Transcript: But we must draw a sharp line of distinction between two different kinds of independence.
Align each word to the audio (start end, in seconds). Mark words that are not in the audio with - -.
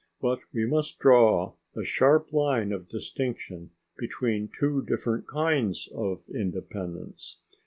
But 0.19 0.39
we 0.51 0.65
must 0.65 0.97
draw 0.97 1.53
a 1.77 1.83
sharp 1.83 2.33
line 2.33 2.71
of 2.71 2.89
distinction 2.89 3.69
between 3.99 4.47
two 4.49 4.81
different 4.81 5.27
kinds 5.27 5.87
of 5.93 6.27
independence. 6.33 7.37